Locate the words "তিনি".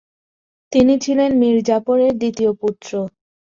0.71-0.93